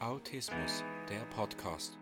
Autismus, 0.00 0.82
der 1.10 1.20
Podcast. 1.36 1.98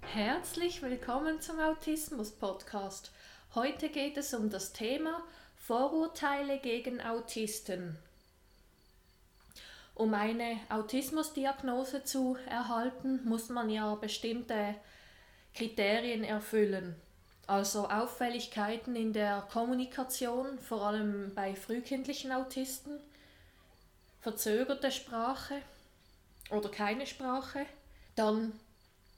Herzlich 0.00 0.82
willkommen 0.82 1.40
zum 1.40 1.60
Autismus 1.60 2.32
Podcast. 2.32 3.12
Heute 3.54 3.90
geht 3.90 4.16
es 4.16 4.34
um 4.34 4.50
das 4.50 4.72
Thema 4.72 5.22
Vorurteile 5.54 6.58
gegen 6.58 7.00
Autisten. 7.00 7.96
Um 9.94 10.14
eine 10.14 10.58
Autismusdiagnose 10.68 12.02
zu 12.02 12.36
erhalten, 12.48 13.20
muss 13.24 13.50
man 13.50 13.70
ja 13.70 13.94
bestimmte 13.94 14.74
Kriterien 15.54 16.24
erfüllen. 16.24 16.96
Also 17.46 17.88
Auffälligkeiten 17.88 18.94
in 18.96 19.12
der 19.12 19.46
Kommunikation, 19.52 20.58
vor 20.58 20.82
allem 20.82 21.34
bei 21.34 21.54
frühkindlichen 21.54 22.32
Autisten, 22.32 23.00
verzögerte 24.20 24.92
Sprache 24.92 25.60
oder 26.50 26.70
keine 26.70 27.06
Sprache, 27.06 27.66
dann 28.14 28.52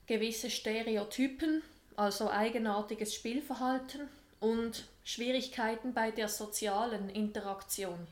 gewisse 0.07 0.51
Stereotypen, 0.51 1.63
also 1.97 2.31
eigenartiges 2.31 3.15
Spielverhalten 3.15 4.09
und 4.41 4.85
Schwierigkeiten 5.05 5.93
bei 5.93 6.11
der 6.11 6.29
sozialen 6.29 7.11
Interaktion. 7.11 8.07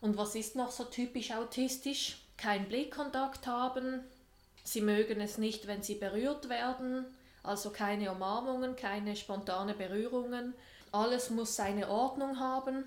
Und 0.00 0.16
was 0.16 0.34
ist 0.34 0.56
noch 0.56 0.70
so 0.70 0.84
typisch 0.84 1.30
autistisch? 1.30 2.16
Kein 2.36 2.68
Blickkontakt 2.68 3.46
haben, 3.46 4.00
sie 4.64 4.80
mögen 4.80 5.20
es 5.20 5.38
nicht, 5.38 5.66
wenn 5.66 5.82
sie 5.82 5.96
berührt 5.96 6.48
werden, 6.48 7.04
also 7.42 7.70
keine 7.70 8.10
Umarmungen, 8.12 8.76
keine 8.76 9.16
spontane 9.16 9.74
Berührungen. 9.74 10.54
Alles 10.92 11.30
muss 11.30 11.56
seine 11.56 11.88
Ordnung 11.88 12.38
haben. 12.38 12.84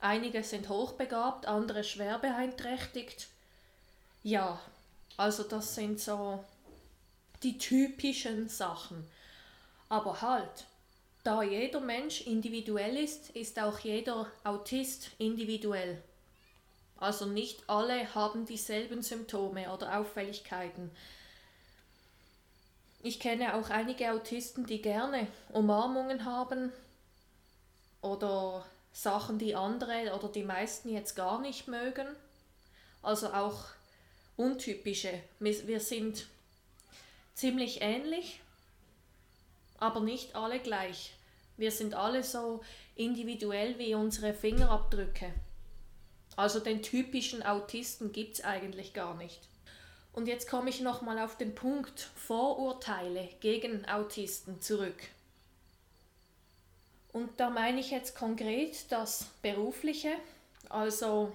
Einige 0.00 0.42
sind 0.42 0.68
hochbegabt, 0.68 1.46
andere 1.46 1.84
schwer 1.84 2.18
beeinträchtigt. 2.18 3.28
Ja, 4.22 4.58
also 5.16 5.42
das 5.42 5.74
sind 5.74 6.00
so 6.00 6.44
die 7.42 7.58
typischen 7.58 8.48
Sachen. 8.48 9.06
Aber 9.88 10.22
halt, 10.22 10.66
da 11.22 11.42
jeder 11.42 11.80
Mensch 11.80 12.22
individuell 12.22 12.96
ist, 12.96 13.30
ist 13.30 13.58
auch 13.60 13.78
jeder 13.80 14.26
Autist 14.42 15.10
individuell. 15.18 16.02
Also 16.96 17.26
nicht 17.26 17.68
alle 17.68 18.14
haben 18.14 18.46
dieselben 18.46 19.02
Symptome 19.02 19.72
oder 19.72 19.98
Auffälligkeiten. 19.98 20.90
Ich 23.04 23.18
kenne 23.18 23.54
auch 23.54 23.68
einige 23.70 24.12
Autisten, 24.12 24.64
die 24.64 24.80
gerne 24.80 25.26
Umarmungen 25.50 26.24
haben 26.24 26.72
oder 28.00 28.64
Sachen, 28.92 29.38
die 29.38 29.56
andere 29.56 30.14
oder 30.14 30.28
die 30.28 30.44
meisten 30.44 30.88
jetzt 30.88 31.16
gar 31.16 31.40
nicht 31.40 31.66
mögen. 31.66 32.06
Also 33.02 33.32
auch 33.32 33.64
untypische. 34.36 35.20
Wir 35.40 35.80
sind 35.80 36.26
ziemlich 37.34 37.82
ähnlich, 37.82 38.40
aber 39.78 40.00
nicht 40.00 40.36
alle 40.36 40.60
gleich. 40.60 41.12
Wir 41.56 41.72
sind 41.72 41.94
alle 41.94 42.22
so 42.22 42.62
individuell 42.94 43.78
wie 43.80 43.96
unsere 43.96 44.32
Fingerabdrücke. 44.32 45.32
Also 46.36 46.60
den 46.60 46.82
typischen 46.82 47.42
Autisten 47.42 48.12
gibt 48.12 48.34
es 48.36 48.44
eigentlich 48.44 48.94
gar 48.94 49.14
nicht. 49.16 49.40
Und 50.12 50.28
jetzt 50.28 50.48
komme 50.48 50.70
ich 50.70 50.80
nochmal 50.80 51.18
auf 51.18 51.36
den 51.36 51.54
Punkt 51.54 52.10
Vorurteile 52.16 53.28
gegen 53.40 53.88
Autisten 53.88 54.60
zurück. 54.60 55.08
Und 57.12 57.38
da 57.38 57.50
meine 57.50 57.80
ich 57.80 57.90
jetzt 57.90 58.16
konkret 58.16 58.90
das 58.90 59.26
Berufliche, 59.42 60.12
also 60.68 61.32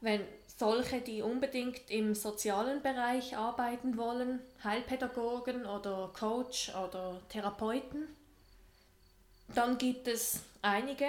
wenn 0.00 0.22
solche, 0.58 1.00
die 1.00 1.22
unbedingt 1.22 1.90
im 1.90 2.14
sozialen 2.14 2.82
Bereich 2.82 3.36
arbeiten 3.36 3.96
wollen, 3.96 4.40
Heilpädagogen 4.62 5.66
oder 5.66 6.10
Coach 6.18 6.70
oder 6.74 7.20
Therapeuten, 7.28 8.08
dann 9.54 9.78
gibt 9.78 10.06
es 10.06 10.40
einige, 10.62 11.06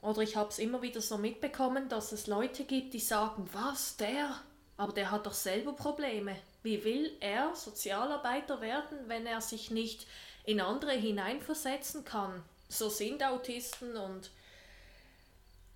oder 0.00 0.22
ich 0.22 0.36
habe 0.36 0.48
es 0.48 0.58
immer 0.58 0.82
wieder 0.82 1.00
so 1.00 1.18
mitbekommen, 1.18 1.88
dass 1.88 2.12
es 2.12 2.26
Leute 2.26 2.64
gibt, 2.64 2.94
die 2.94 3.00
sagen, 3.00 3.48
was, 3.52 3.96
der, 3.96 4.40
aber 4.76 4.92
der 4.92 5.10
hat 5.10 5.26
doch 5.26 5.34
selber 5.34 5.72
Probleme. 5.72 6.36
Wie 6.62 6.84
will 6.84 7.12
er 7.20 7.54
Sozialarbeiter 7.54 8.60
werden, 8.60 8.98
wenn 9.06 9.26
er 9.26 9.40
sich 9.40 9.70
nicht 9.70 10.06
in 10.44 10.60
andere 10.60 10.92
hineinversetzen 10.92 12.04
kann? 12.04 12.42
So 12.68 12.88
sind 12.88 13.22
Autisten 13.22 13.96
und 13.96 14.30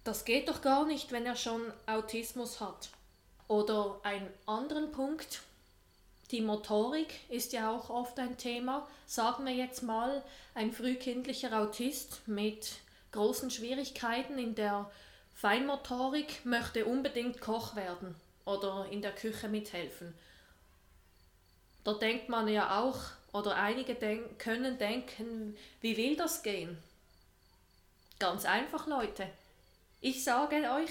das 0.05 0.25
geht 0.25 0.49
doch 0.49 0.63
gar 0.63 0.87
nicht, 0.87 1.13
wenn 1.13 1.27
er 1.27 1.37
schon 1.37 1.61
Autismus 1.87 2.61
hat. 2.61 2.89
Oder 3.47 4.01
ein 4.03 4.27
anderen 4.47 4.91
Punkt, 4.91 5.43
die 6.31 6.41
Motorik 6.41 7.21
ist 7.29 7.53
ja 7.53 7.71
auch 7.71 7.89
oft 7.91 8.19
ein 8.19 8.37
Thema. 8.37 8.87
Sagen 9.07 9.47
wir 9.47 9.55
jetzt 9.55 9.83
mal, 9.83 10.23
ein 10.55 10.73
frühkindlicher 10.73 11.59
Autist 11.59 12.27
mit 12.27 12.73
großen 13.13 13.51
Schwierigkeiten 13.51 14.39
in 14.39 14.55
der 14.55 14.91
Feinmotorik 15.35 16.45
möchte 16.45 16.85
unbedingt 16.85 17.41
Koch 17.41 17.77
werden 17.77 18.15
oder 18.49 18.87
in 18.91 19.03
der 19.03 19.15
Küche 19.15 19.49
mithelfen. 19.49 20.15
Da 21.85 21.95
denkt 21.95 22.29
man 22.29 22.49
ja 22.49 22.81
auch, 22.81 22.99
oder 23.33 23.57
einige 23.57 23.95
denk 23.95 24.39
können 24.39 24.79
denken, 24.79 25.57
wie 25.81 25.97
will 25.97 26.17
das 26.17 26.43
gehen? 26.43 26.79
Ganz 28.19 28.45
einfach, 28.45 28.87
Leute. 28.87 29.29
Ich 30.01 30.25
sage 30.25 30.57
euch, 30.73 30.91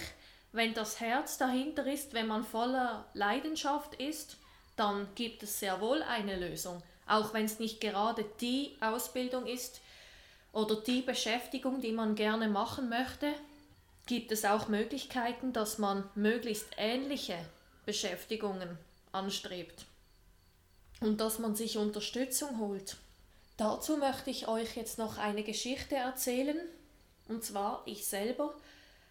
wenn 0.52 0.74
das 0.74 1.00
Herz 1.00 1.38
dahinter 1.38 1.86
ist, 1.86 2.14
wenn 2.14 2.28
man 2.28 2.44
voller 2.44 3.06
Leidenschaft 3.14 3.96
ist, 3.96 4.38
dann 4.76 5.08
gibt 5.16 5.44
es 5.44 5.60
sehr 5.60 5.82
wohl 5.82 6.02
eine 6.04 6.38
Lösung. 6.38 6.82
Auch 7.08 7.34
wenn 7.34 7.46
es 7.46 7.60
nicht 7.60 7.82
gerade 7.82 8.24
die 8.40 8.78
Ausbildung 8.80 9.46
ist 9.46 9.82
oder 10.54 10.76
die 10.76 11.02
Beschäftigung, 11.02 11.82
die 11.82 11.92
man 11.92 12.16
gerne 12.16 12.48
machen 12.48 12.90
möchte, 12.90 13.34
gibt 14.08 14.32
es 14.32 14.46
auch 14.46 14.68
Möglichkeiten, 14.70 15.54
dass 15.54 15.78
man 15.78 16.10
möglichst 16.16 16.68
ähnliche 16.78 17.38
Beschäftigungen 17.86 18.78
anstrebt 19.12 19.86
und 21.02 21.22
dass 21.22 21.40
man 21.40 21.56
sich 21.56 21.78
Unterstützung 21.78 22.60
holt. 22.60 22.98
Dazu 23.58 23.98
möchte 23.98 24.30
ich 24.30 24.48
euch 24.48 24.76
jetzt 24.76 24.98
noch 24.98 25.18
eine 25.18 25.44
Geschichte 25.44 25.96
erzählen. 25.96 26.58
Und 27.28 27.44
zwar, 27.44 27.84
ich 27.86 28.06
selber 28.06 28.54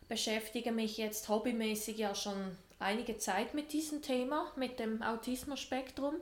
beschäftige 0.09 0.73
mich 0.73 0.97
jetzt 0.97 1.29
hobbymäßig 1.29 1.99
ja 1.99 2.15
schon 2.15 2.57
einige 2.79 3.19
Zeit 3.19 3.55
mit 3.55 3.73
diesem 3.73 4.03
Thema, 4.03 4.51
mit 4.57 4.79
dem 4.79 5.03
Autismus-Spektrum. 5.03 6.15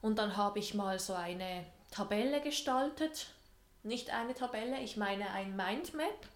Und 0.00 0.18
dann 0.18 0.36
habe 0.36 0.58
ich 0.58 0.74
mal 0.74 0.98
so 0.98 1.12
eine 1.14 1.64
Tabelle 1.90 2.40
gestaltet. 2.40 3.26
Nicht 3.82 4.10
eine 4.10 4.34
Tabelle, 4.34 4.80
ich 4.80 4.96
meine 4.96 5.30
ein 5.30 5.54
Mindmap 5.54 6.26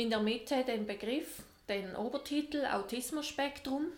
in 0.00 0.08
der 0.08 0.20
Mitte 0.20 0.64
den 0.64 0.86
Begriff, 0.86 1.42
den 1.68 1.94
Obertitel 1.94 2.64
Autismus-Spektrum 2.64 3.88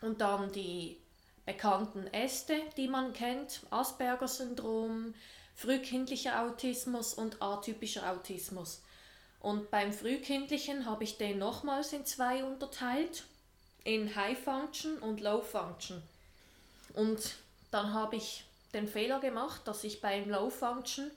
und 0.00 0.20
dann 0.20 0.52
die 0.52 0.96
bekannten 1.44 2.06
Äste, 2.14 2.54
die 2.76 2.86
man 2.86 3.12
kennt, 3.12 3.62
Asperger-Syndrom, 3.70 5.12
frühkindlicher 5.56 6.42
Autismus 6.42 7.14
und 7.14 7.42
atypischer 7.42 8.12
Autismus. 8.12 8.80
Und 9.40 9.72
beim 9.72 9.92
frühkindlichen 9.92 10.86
habe 10.86 11.02
ich 11.02 11.18
den 11.18 11.38
nochmals 11.38 11.92
in 11.92 12.06
zwei 12.06 12.44
unterteilt, 12.44 13.24
in 13.82 14.14
High 14.14 14.38
Function 14.38 14.98
und 14.98 15.20
Low 15.20 15.42
Function. 15.42 16.00
Und 16.94 17.34
dann 17.72 17.92
habe 17.92 18.14
ich 18.14 18.44
den 18.72 18.86
Fehler 18.86 19.18
gemacht, 19.18 19.62
dass 19.64 19.82
ich 19.82 20.00
beim 20.00 20.30
Low 20.30 20.48
Function 20.48 21.10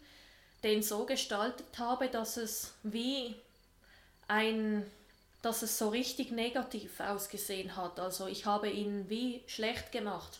den 0.64 0.82
so 0.82 1.06
gestaltet 1.06 1.78
habe, 1.78 2.08
dass 2.08 2.38
es 2.38 2.74
wie 2.84 3.36
ein, 4.28 4.86
dass 5.42 5.62
es 5.62 5.78
so 5.78 5.90
richtig 5.90 6.32
negativ 6.32 7.00
ausgesehen 7.00 7.76
hat. 7.76 8.00
Also 8.00 8.28
ich 8.28 8.46
habe 8.46 8.70
ihn 8.70 9.10
wie 9.10 9.44
schlecht 9.48 9.92
gemacht. 9.92 10.40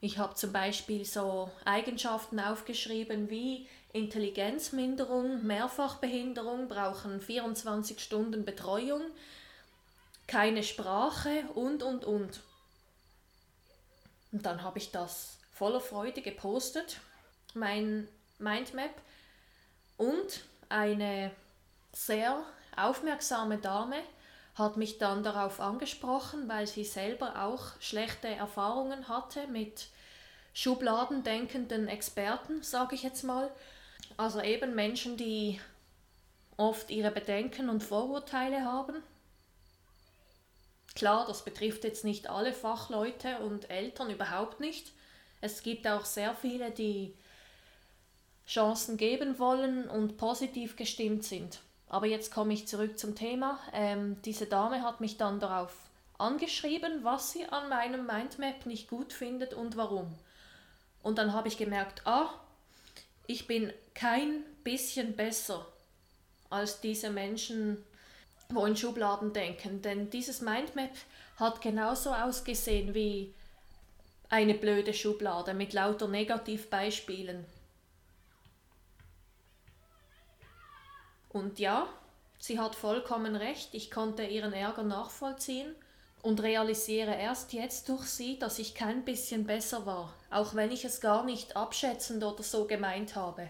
Ich 0.00 0.18
habe 0.18 0.34
zum 0.34 0.52
Beispiel 0.52 1.04
so 1.04 1.50
Eigenschaften 1.64 2.40
aufgeschrieben 2.40 3.30
wie 3.30 3.68
Intelligenzminderung, 3.92 5.46
Mehrfachbehinderung, 5.46 6.68
brauchen 6.68 7.20
24 7.20 8.00
Stunden 8.00 8.44
Betreuung, 8.44 9.02
keine 10.26 10.64
Sprache 10.64 11.44
und, 11.54 11.82
und, 11.82 12.04
und. 12.04 12.40
Und 14.32 14.46
dann 14.46 14.62
habe 14.62 14.78
ich 14.78 14.90
das 14.90 15.38
voller 15.52 15.80
Freude 15.80 16.22
gepostet 16.22 16.98
mein 17.54 18.08
Mindmap 18.38 18.94
und 19.96 20.44
eine 20.68 21.30
sehr 21.92 22.44
aufmerksame 22.76 23.58
Dame 23.58 23.96
hat 24.54 24.76
mich 24.76 24.98
dann 24.98 25.22
darauf 25.22 25.60
angesprochen, 25.60 26.48
weil 26.48 26.66
sie 26.66 26.84
selber 26.84 27.42
auch 27.42 27.80
schlechte 27.80 28.28
Erfahrungen 28.28 29.08
hatte 29.08 29.46
mit 29.46 29.88
schubladendenkenden 30.52 31.88
Experten, 31.88 32.62
sage 32.62 32.94
ich 32.94 33.02
jetzt 33.02 33.22
mal. 33.22 33.50
Also 34.16 34.40
eben 34.40 34.74
Menschen, 34.74 35.16
die 35.16 35.58
oft 36.56 36.90
ihre 36.90 37.10
Bedenken 37.10 37.70
und 37.70 37.82
Vorurteile 37.82 38.64
haben. 38.64 39.02
Klar, 40.94 41.26
das 41.26 41.44
betrifft 41.44 41.84
jetzt 41.84 42.04
nicht 42.04 42.28
alle 42.28 42.52
Fachleute 42.52 43.38
und 43.38 43.70
Eltern 43.70 44.10
überhaupt 44.10 44.60
nicht. 44.60 44.92
Es 45.40 45.62
gibt 45.62 45.86
auch 45.86 46.04
sehr 46.04 46.34
viele, 46.34 46.70
die 46.70 47.16
Chancen 48.46 48.98
geben 48.98 49.38
wollen 49.38 49.88
und 49.88 50.18
positiv 50.18 50.76
gestimmt 50.76 51.24
sind. 51.24 51.60
Aber 51.92 52.06
jetzt 52.06 52.32
komme 52.32 52.54
ich 52.54 52.66
zurück 52.66 52.98
zum 52.98 53.14
Thema. 53.14 53.58
Ähm, 53.74 54.16
diese 54.24 54.46
Dame 54.46 54.80
hat 54.80 55.02
mich 55.02 55.18
dann 55.18 55.40
darauf 55.40 55.74
angeschrieben, 56.16 57.04
was 57.04 57.32
sie 57.32 57.44
an 57.44 57.68
meinem 57.68 58.06
Mindmap 58.06 58.64
nicht 58.64 58.88
gut 58.88 59.12
findet 59.12 59.52
und 59.52 59.76
warum. 59.76 60.10
Und 61.02 61.18
dann 61.18 61.34
habe 61.34 61.48
ich 61.48 61.58
gemerkt, 61.58 62.06
ah, 62.06 62.30
ich 63.26 63.46
bin 63.46 63.74
kein 63.94 64.42
bisschen 64.64 65.16
besser 65.16 65.66
als 66.48 66.80
diese 66.80 67.10
Menschen, 67.10 67.84
wo 68.48 68.64
in 68.64 68.76
Schubladen 68.76 69.34
denken. 69.34 69.82
Denn 69.82 70.08
dieses 70.08 70.40
Mindmap 70.40 70.92
hat 71.36 71.60
genauso 71.60 72.14
ausgesehen 72.14 72.94
wie 72.94 73.34
eine 74.30 74.54
blöde 74.54 74.94
Schublade 74.94 75.52
mit 75.52 75.74
lauter 75.74 76.08
Negativbeispielen. 76.08 77.44
Und 81.32 81.58
ja, 81.58 81.88
sie 82.38 82.58
hat 82.58 82.74
vollkommen 82.74 83.36
recht, 83.36 83.70
ich 83.72 83.90
konnte 83.90 84.24
ihren 84.24 84.52
Ärger 84.52 84.82
nachvollziehen 84.82 85.74
und 86.22 86.42
realisiere 86.42 87.14
erst 87.14 87.52
jetzt 87.52 87.88
durch 87.88 88.04
sie, 88.04 88.38
dass 88.38 88.58
ich 88.58 88.74
kein 88.74 89.04
bisschen 89.04 89.44
besser 89.44 89.86
war, 89.86 90.14
auch 90.30 90.54
wenn 90.54 90.70
ich 90.70 90.84
es 90.84 91.00
gar 91.00 91.24
nicht 91.24 91.56
abschätzend 91.56 92.22
oder 92.22 92.42
so 92.42 92.66
gemeint 92.66 93.16
habe. 93.16 93.48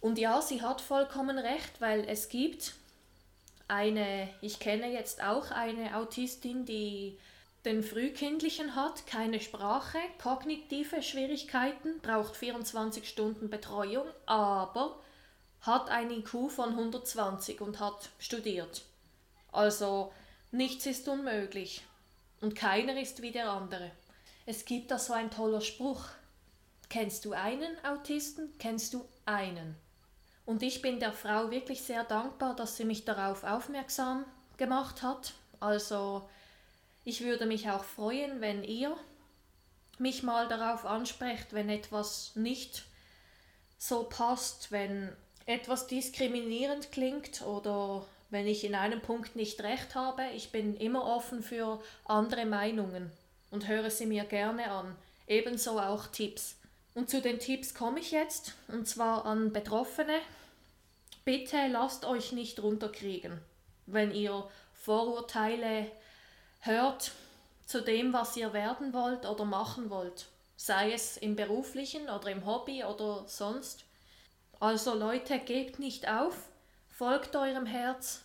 Und 0.00 0.18
ja, 0.18 0.42
sie 0.42 0.62
hat 0.62 0.80
vollkommen 0.80 1.38
recht, 1.38 1.80
weil 1.80 2.04
es 2.08 2.28
gibt 2.28 2.74
eine, 3.66 4.28
ich 4.40 4.60
kenne 4.60 4.92
jetzt 4.92 5.22
auch 5.22 5.50
eine 5.50 5.96
Autistin, 5.96 6.64
die 6.64 7.18
den 7.64 7.82
Frühkindlichen 7.82 8.76
hat, 8.76 9.06
keine 9.08 9.40
Sprache, 9.40 9.98
kognitive 10.22 11.02
Schwierigkeiten, 11.02 11.98
braucht 12.00 12.36
24 12.36 13.08
Stunden 13.08 13.50
Betreuung, 13.50 14.06
aber 14.26 15.00
hat 15.66 15.90
ein 15.90 16.10
IQ 16.10 16.50
von 16.50 16.70
120 16.70 17.60
und 17.60 17.80
hat 17.80 18.10
studiert. 18.18 18.82
Also 19.52 20.12
nichts 20.52 20.86
ist 20.86 21.08
unmöglich 21.08 21.84
und 22.40 22.54
keiner 22.54 23.00
ist 23.00 23.22
wie 23.22 23.32
der 23.32 23.50
andere. 23.50 23.90
Es 24.46 24.64
gibt 24.64 24.90
da 24.90 24.98
so 24.98 25.12
ein 25.12 25.30
toller 25.30 25.60
Spruch. 25.60 26.04
Kennst 26.88 27.24
du 27.24 27.32
einen 27.32 27.76
Autisten? 27.84 28.52
Kennst 28.58 28.94
du 28.94 29.04
einen? 29.24 29.76
Und 30.44 30.62
ich 30.62 30.80
bin 30.80 31.00
der 31.00 31.12
Frau 31.12 31.50
wirklich 31.50 31.82
sehr 31.82 32.04
dankbar, 32.04 32.54
dass 32.54 32.76
sie 32.76 32.84
mich 32.84 33.04
darauf 33.04 33.42
aufmerksam 33.42 34.24
gemacht 34.56 35.02
hat. 35.02 35.34
Also 35.58 36.28
ich 37.02 37.22
würde 37.22 37.46
mich 37.46 37.68
auch 37.68 37.82
freuen, 37.82 38.40
wenn 38.40 38.62
ihr 38.62 38.96
mich 39.98 40.22
mal 40.22 40.46
darauf 40.46 40.86
ansprecht, 40.86 41.52
wenn 41.52 41.68
etwas 41.68 42.36
nicht 42.36 42.84
so 43.78 44.04
passt, 44.04 44.70
wenn 44.70 45.16
etwas 45.46 45.86
diskriminierend 45.86 46.92
klingt 46.92 47.42
oder 47.42 48.04
wenn 48.30 48.46
ich 48.46 48.64
in 48.64 48.74
einem 48.74 49.00
Punkt 49.00 49.36
nicht 49.36 49.62
recht 49.62 49.94
habe. 49.94 50.24
Ich 50.34 50.50
bin 50.50 50.76
immer 50.76 51.04
offen 51.04 51.42
für 51.42 51.80
andere 52.04 52.44
Meinungen 52.44 53.10
und 53.50 53.68
höre 53.68 53.90
sie 53.90 54.06
mir 54.06 54.24
gerne 54.24 54.70
an. 54.70 54.96
Ebenso 55.28 55.78
auch 55.80 56.08
Tipps. 56.08 56.56
Und 56.94 57.10
zu 57.10 57.20
den 57.20 57.38
Tipps 57.38 57.74
komme 57.74 58.00
ich 58.00 58.10
jetzt, 58.10 58.54
und 58.68 58.88
zwar 58.88 59.26
an 59.26 59.52
Betroffene. 59.52 60.18
Bitte 61.24 61.66
lasst 61.68 62.04
euch 62.04 62.32
nicht 62.32 62.62
runterkriegen, 62.62 63.40
wenn 63.86 64.12
ihr 64.12 64.48
Vorurteile 64.74 65.90
hört 66.60 67.12
zu 67.66 67.82
dem, 67.82 68.12
was 68.12 68.36
ihr 68.36 68.52
werden 68.52 68.92
wollt 68.92 69.26
oder 69.26 69.44
machen 69.44 69.90
wollt. 69.90 70.26
Sei 70.56 70.92
es 70.92 71.16
im 71.16 71.36
beruflichen 71.36 72.08
oder 72.08 72.30
im 72.30 72.46
Hobby 72.46 72.84
oder 72.84 73.24
sonst. 73.26 73.84
Also 74.58 74.94
Leute, 74.94 75.38
gebt 75.38 75.78
nicht 75.78 76.08
auf, 76.08 76.34
folgt 76.88 77.36
eurem 77.36 77.66
Herz, 77.66 78.22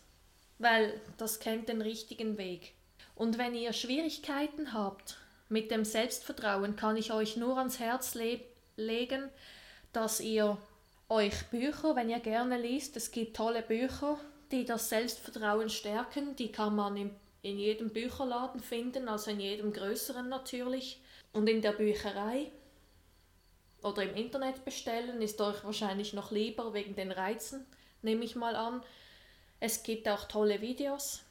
weil 0.60 1.00
das 1.18 1.39
kennt 1.39 1.68
den 1.68 1.81
richtigen 1.81 2.38
Weg. 2.38 2.74
Und 3.16 3.38
wenn 3.38 3.54
ihr 3.54 3.74
Schwierigkeiten 3.74 4.74
habt 4.74 5.18
mit 5.50 5.72
dem 5.72 5.83
Selbstvertrauen, 5.83 6.78
kann 6.78 6.95
ich 6.95 7.12
euch 7.12 7.36
nur 7.36 7.57
ans 7.57 7.80
Herz 7.80 8.16
le 8.16 8.39
legen, 8.78 9.30
dass 9.92 10.22
ihr 10.22 10.57
euch 11.10 11.45
Bücher, 11.48 11.95
wenn 11.98 12.10
ihr 12.10 12.19
gerne 12.19 12.57
liest, 12.57 12.95
es 12.95 13.12
gibt 13.12 13.36
tolle 13.36 13.62
Bücher, 13.62 14.18
die 14.51 14.63
das 14.63 14.88
Selbstvertrauen 14.88 15.69
stärken, 15.69 16.36
die 16.38 16.51
kann 16.51 16.75
man 16.75 16.95
in, 16.95 17.12
in 17.42 17.60
jedem 17.60 17.89
Bücherladen 17.89 18.62
finden, 18.62 19.10
also 19.10 19.31
in 19.31 19.42
jedem 19.42 19.74
größeren 19.74 20.30
natürlich 20.30 21.01
und 21.33 21.50
in 21.50 21.62
der 21.62 21.74
Bücherei 21.74 22.50
oder 23.83 24.04
im 24.04 24.16
Internet 24.16 24.63
bestellen, 24.66 25.22
ist 25.22 25.39
euch 25.42 25.63
wahrscheinlich 25.63 26.13
noch 26.13 26.31
lieber 26.31 26.74
wegen 26.74 26.95
den 26.95 27.12
Reizen, 27.12 27.66
nehme 28.01 28.24
ich 28.24 28.36
mal 28.36 28.56
an. 28.56 28.83
Es 29.60 29.83
gibt 29.83 30.07
auch 30.07 30.28
tolle 30.28 30.62
Videos, 30.62 31.22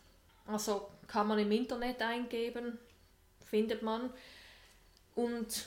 also 0.47 0.89
kann 1.07 1.27
man 1.27 1.39
im 1.39 1.51
Internet 1.53 2.01
eingeben, 2.03 2.79
findet 3.45 3.83
man 3.83 4.13
und 5.15 5.67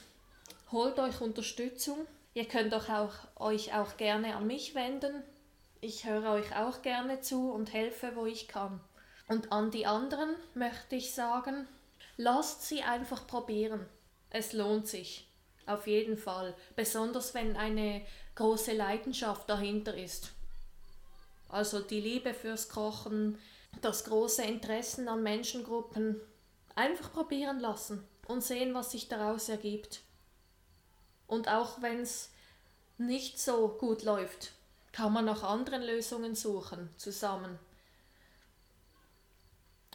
holt 0.71 1.00
euch 1.00 1.21
Unterstützung. 1.21 2.07
Ihr 2.33 2.45
könnt 2.45 2.74
euch 2.74 2.89
auch, 2.89 3.13
euch 3.35 3.74
auch 3.74 3.97
gerne 3.97 4.35
an 4.35 4.47
mich 4.47 4.75
wenden. 4.75 5.24
Ich 5.81 6.06
höre 6.06 6.31
euch 6.31 6.56
auch 6.56 6.81
gerne 6.81 7.21
zu 7.21 7.51
und 7.51 7.74
helfe, 7.74 8.13
wo 8.15 8.25
ich 8.25 8.47
kann. 8.47 8.80
Und 9.27 9.51
an 9.51 9.71
die 9.71 9.85
anderen 9.85 10.35
möchte 10.53 10.95
ich 10.95 11.13
sagen, 11.13 11.68
lasst 12.18 12.63
sie 12.63 12.83
einfach 12.83 13.27
probieren. 13.27 13.85
Es 14.30 14.53
lohnt 14.53 14.88
sich. 14.88 15.27
Auf 15.65 15.88
jeden 15.88 16.18
Fall. 16.18 16.56
Besonders 16.75 17.33
wenn 17.33 17.56
eine 17.56 18.06
große 18.35 18.73
Leidenschaft 18.73 19.49
dahinter 19.49 19.95
ist. 19.95 20.31
Also 21.49 21.80
die 21.80 22.02
Liebe 22.02 22.33
fürs 22.33 22.68
Kochen, 22.69 23.37
das 23.81 24.04
große 24.06 24.44
Interesse 24.44 25.09
an 25.09 25.23
Menschengruppen. 25.23 26.19
Einfach 26.76 27.14
probieren 27.14 27.59
lassen 27.59 28.04
und 28.28 28.44
sehen, 28.44 28.73
was 28.73 28.92
sich 28.92 29.07
daraus 29.07 29.49
ergibt. 29.49 30.02
Und 31.28 31.47
auch 31.47 31.81
wenn 31.81 32.02
es 32.02 32.31
nicht 32.97 33.40
so 33.40 33.69
gut 33.69 34.04
läuft, 34.04 34.52
kann 34.92 35.14
man 35.14 35.26
nach 35.26 35.44
anderen 35.44 35.83
Lösungen 35.83 36.35
suchen, 36.35 36.90
zusammen. 36.97 37.59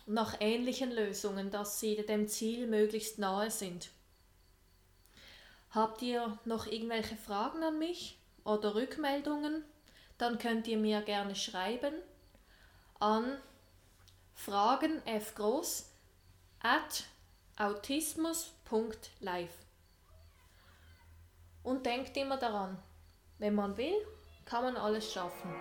Nach 0.06 0.36
ähnlichen 0.40 0.90
Lösungen, 0.90 1.50
dass 1.50 1.80
sie 1.80 1.96
dem 1.96 2.28
Ziel 2.28 2.66
möglichst 2.66 3.18
nahe 3.18 3.50
sind. 3.50 3.90
Habt 5.70 6.02
ihr 6.02 6.38
noch 6.44 6.66
irgendwelche 6.66 7.16
Fragen 7.16 7.62
an 7.62 7.78
mich 7.78 8.18
oder 8.44 8.74
Rückmeldungen? 8.74 9.64
Dann 10.16 10.38
könnt 10.38 10.66
ihr 10.66 10.78
mir 10.78 11.02
gerne 11.02 11.36
schreiben 11.36 11.94
an 12.98 13.38
fragenfgroß 14.34 15.90
at 16.60 17.04
autismus.live. 17.56 19.50
Und 21.62 21.84
denkt 21.86 22.16
immer 22.16 22.38
daran, 22.38 22.78
wenn 23.38 23.54
man 23.54 23.76
will, 23.76 23.94
kann 24.44 24.64
man 24.64 24.76
alles 24.76 25.12
schaffen. 25.12 25.52